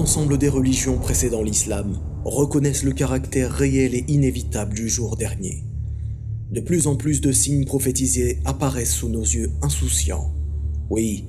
[0.00, 5.62] L'ensemble des religions précédant l'islam reconnaissent le caractère réel et inévitable du jour dernier.
[6.50, 10.32] De plus en plus de signes prophétisés apparaissent sous nos yeux insouciants.
[10.88, 11.26] Oui,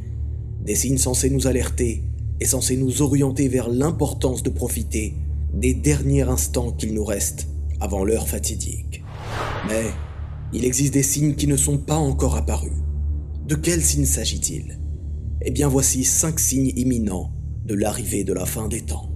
[0.65, 2.05] des signes censés nous alerter
[2.39, 5.15] et censés nous orienter vers l'importance de profiter
[5.53, 7.49] des derniers instants qu'il nous reste
[7.81, 9.03] avant l'heure fatidique.
[9.67, 9.87] Mais
[10.53, 12.71] il existe des signes qui ne sont pas encore apparus.
[13.45, 14.79] De quels signes s'agit-il?
[15.41, 17.33] Eh bien voici cinq signes imminents
[17.73, 19.11] l'arrivée de la fin des temps.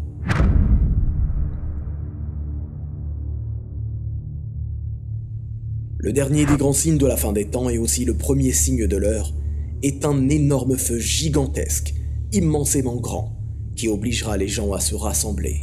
[5.98, 8.86] Le dernier des grands signes de la fin des temps et aussi le premier signe
[8.86, 9.34] de l'heure
[9.81, 11.95] est un énorme feu gigantesque,
[12.31, 13.36] immensément grand,
[13.76, 15.62] qui obligera les gens à se rassembler.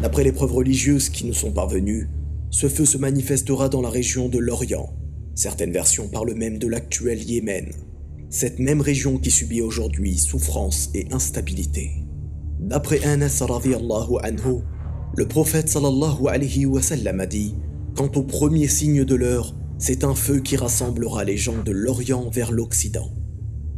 [0.00, 2.08] D'après les preuves religieuses qui nous sont parvenues,
[2.50, 4.94] ce feu se manifestera dans la région de l'Orient.
[5.34, 7.72] Certaines versions parlent même de l'actuel Yémen,
[8.30, 11.90] cette même région qui subit aujourd'hui souffrance et instabilité.
[12.72, 14.62] D'après Anas anhu,
[15.14, 17.54] le prophète sallallahu a dit
[17.94, 22.30] Quant au premier signe de l'heure, c'est un feu qui rassemblera les gens de l'Orient
[22.30, 23.10] vers l'Occident.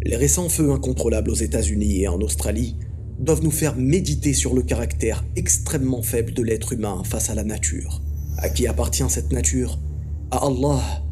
[0.05, 2.77] Les récents feux incontrôlables aux États-Unis et en Australie
[3.19, 7.43] doivent nous faire méditer sur le caractère extrêmement faible de l'être humain face à la
[7.43, 8.01] nature.
[8.39, 9.81] À qui appartient cette nature?
[10.31, 11.03] À Allah,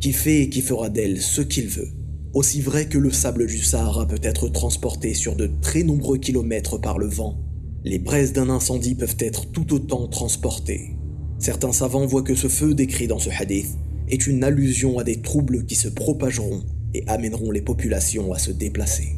[0.00, 1.90] qui fait et qui fera d'elle ce qu'il veut.
[2.34, 6.78] Aussi vrai que le sable du Sahara peut être transporté sur de très nombreux kilomètres
[6.78, 7.38] par le vent,
[7.84, 10.96] les braises d'un incendie peuvent être tout autant transportées.
[11.38, 13.76] Certains savants voient que ce feu décrit dans ce hadith
[14.08, 16.62] est une allusion à des troubles qui se propageront
[16.94, 19.16] et amèneront les populations à se déplacer.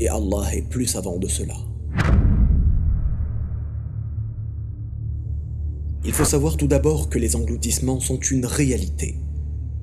[0.00, 1.54] Et Allah est plus savant de cela.
[6.04, 9.16] Il faut savoir tout d'abord que les engloutissements sont une réalité.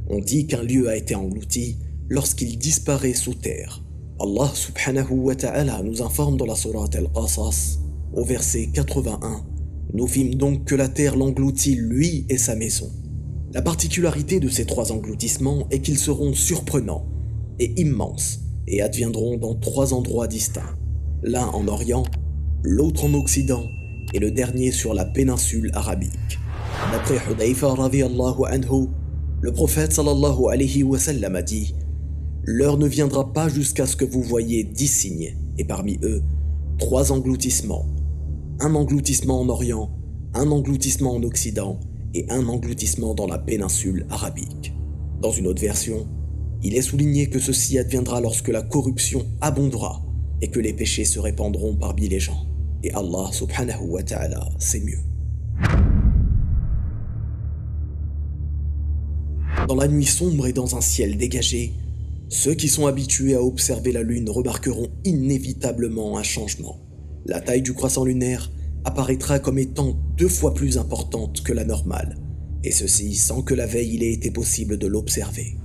[0.08, 1.80] On dit qu'un lieu a été englouti
[2.12, 3.82] lorsqu'il disparaît sous terre.
[4.20, 7.80] Allah subhanahu wa ta'ala nous informe dans la sourate Al-Qasas,
[8.14, 9.46] au verset 81.
[9.94, 12.92] Nous vîmes donc que la terre l'engloutit lui et sa maison.
[13.54, 17.08] La particularité de ces trois engloutissements est qu'ils seront surprenants
[17.60, 20.76] et immenses et adviendront dans trois endroits distincts.
[21.24, 22.04] L'un en Orient,
[22.62, 23.64] l'autre en Occident
[24.14, 26.40] et le dernier sur la péninsule arabique.
[26.92, 28.88] D'après Hudayfa anhu,
[29.40, 31.74] le prophète sallallahu a dit
[32.44, 36.24] L'heure ne viendra pas jusqu'à ce que vous voyiez dix signes, et parmi eux,
[36.80, 37.86] trois engloutissements.
[38.60, 39.92] Un engloutissement en Orient,
[40.34, 41.80] un engloutissement en Occident
[42.16, 44.74] et un engloutissement dans la péninsule arabique.
[45.22, 46.08] Dans une autre version,
[46.64, 50.02] il est souligné que ceci adviendra lorsque la corruption abondera
[50.42, 52.48] et que les péchés se répandront parmi les gens.
[52.84, 54.98] Et Allah subhanahu wa ta'ala sait mieux.
[59.68, 61.74] Dans la nuit sombre et dans un ciel dégagé,
[62.32, 66.80] ceux qui sont habitués à observer la lune remarqueront inévitablement un changement.
[67.26, 68.50] La taille du croissant lunaire
[68.86, 72.18] apparaîtra comme étant deux fois plus importante que la normale,
[72.64, 75.58] et ceci sans que la veille il ait été possible de l'observer.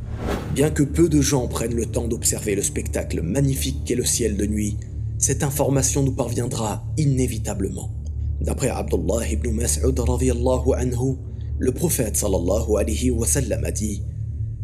[0.56, 4.36] Bien que peu de gens prennent le temps d'observer le spectacle magnifique qu'est le ciel
[4.36, 4.76] de nuit,
[5.18, 7.92] cette information nous parviendra inévitablement.
[8.40, 11.14] D'après Abdullah ibn Mas'ud anhu,
[11.60, 13.26] le prophète sallallahu alayhi wa
[13.64, 14.02] a dit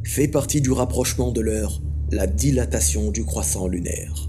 [0.02, 1.80] fait partie du rapprochement de l'heure
[2.12, 4.28] la dilatation du croissant lunaire.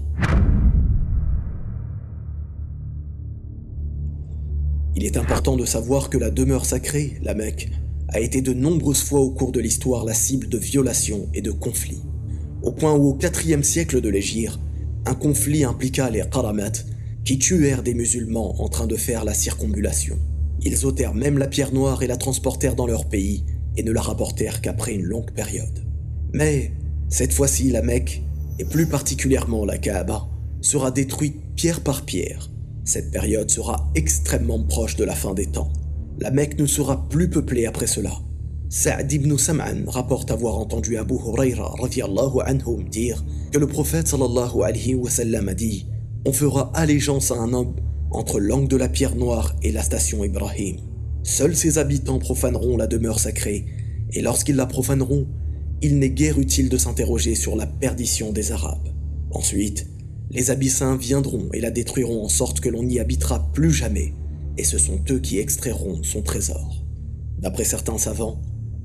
[4.96, 7.70] Il est important de savoir que la demeure sacrée, la Mecque,
[8.08, 11.50] a été de nombreuses fois au cours de l'histoire la cible de violations et de
[11.50, 12.00] conflits.
[12.62, 14.58] Au point où au IVe siècle de l'Égypte,
[15.04, 16.72] un conflit impliqua les Qaramat
[17.22, 20.18] qui tuèrent des musulmans en train de faire la circumambulation.
[20.62, 23.44] Ils ôtèrent même la pierre noire et la transportèrent dans leur pays
[23.76, 25.84] et ne la rapportèrent qu'après une longue période.
[26.32, 26.72] Mais
[27.08, 28.22] cette fois-ci, la Mecque,
[28.58, 30.26] et plus particulièrement la Kaaba,
[30.60, 32.50] sera détruite pierre par pierre
[32.84, 35.72] cette période sera extrêmement proche de la fin des temps.
[36.20, 38.12] La Mecque ne sera plus peuplée après cela.
[38.68, 41.74] Sa'd ibn Sam'an rapporte avoir entendu Abu Huraira
[42.44, 45.86] anhu dire que le prophète sallallahu alayhi wa sallam a dit
[46.26, 47.74] On fera allégeance à un homme
[48.10, 50.76] entre l'angle de la pierre noire et la station Ibrahim.
[51.22, 53.64] Seuls ses habitants profaneront la demeure sacrée,
[54.12, 55.26] et lorsqu'ils la profaneront,
[55.82, 58.88] il n'est guère utile de s'interroger sur la perdition des Arabes.
[59.30, 59.86] Ensuite,
[60.30, 64.14] les Abyssins viendront et la détruiront en sorte que l'on n'y habitera plus jamais,
[64.56, 66.84] et ce sont eux qui extrairont son trésor.
[67.38, 68.40] D'après certains savants,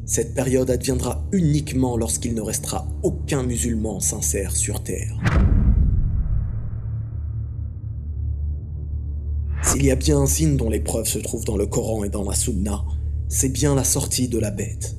[0.05, 5.19] cette période adviendra uniquement lorsqu'il ne restera aucun musulman sincère sur Terre.
[9.61, 12.09] S'il y a bien un signe dont les preuves se trouvent dans le Coran et
[12.09, 12.83] dans la Sunna,
[13.27, 14.95] c'est bien la sortie de la bête.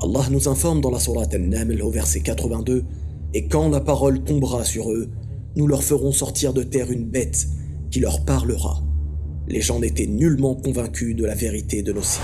[0.00, 2.84] Allah nous informe dans la Sourate An-Naml au verset 82
[3.34, 5.10] Et quand la parole tombera sur eux,
[5.56, 7.48] nous leur ferons sortir de terre une bête
[7.90, 8.80] qui leur parlera.
[9.48, 12.22] les gens n'étaient nullement convaincus de la vérité de nos signes.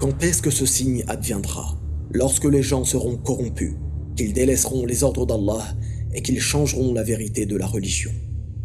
[0.00, 1.78] Quand est-ce que ce signe adviendra?
[2.12, 3.74] Lorsque les gens seront corrompus,
[4.16, 5.62] qu'ils délaisseront les ordres d'Allah
[6.12, 8.10] et qu'ils changeront la vérité de la religion.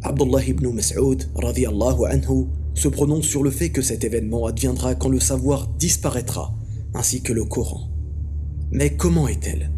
[0.01, 5.19] Abdullah ibn Mas'ud anhu, se prononce sur le fait que cet événement adviendra quand le
[5.19, 6.55] savoir disparaîtra,
[6.93, 7.94] ainsi que le Coran.
[8.75, 9.71] Mais comment est-elle?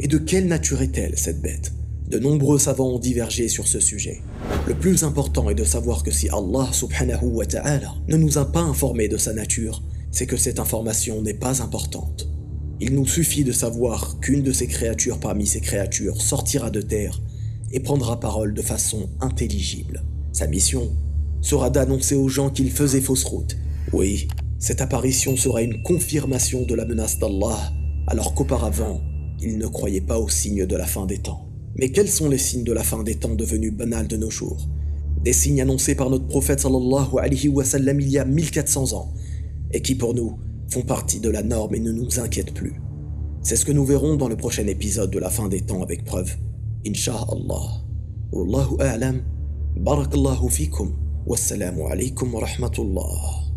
[0.00, 1.72] Et de quelle nature est-elle, cette bête?
[2.08, 4.22] De nombreux savants ont divergé sur ce sujet.
[4.66, 8.50] Le plus important est de savoir que si Allah subhanahu wa ta'ala ne nous a
[8.50, 12.28] pas informés de sa nature, c'est que cette information n'est pas importante.
[12.80, 17.22] Il nous suffit de savoir qu'une de ces créatures parmi ces créatures sortira de terre
[17.70, 20.02] et prendra parole de façon intelligible.
[20.32, 20.90] Sa mission
[21.40, 23.56] sera d'annoncer aux gens qu'il faisait fausse route.
[23.92, 24.26] Oui,
[24.58, 27.72] cette apparition sera une confirmation de la menace d'Allah,
[28.10, 29.00] alors qu'auparavant,
[29.40, 31.46] il ne croyait pas aux signes de la fin des temps.
[31.76, 34.68] Mais quels sont les signes de la fin des temps devenus banals de nos jours?
[35.22, 39.12] Des signes annoncés par notre prophète sallallahu alayhi wa sallam il y a 1400 ans,
[39.72, 42.82] et qui pour nous font partie de la norme et ne nous inquiètent plus.
[43.42, 46.04] C'est ce que nous verrons dans le prochain épisode de la fin des temps avec
[46.04, 46.36] preuve.
[46.84, 47.84] Inch'Allah.
[48.32, 49.22] Wallahu a'lam.
[49.78, 50.96] Barakallahu fikum.
[51.26, 53.49] Wassalamu alaikum wa rahmatullah.